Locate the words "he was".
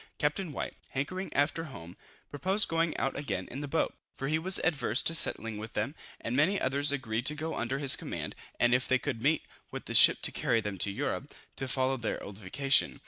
4.29-4.57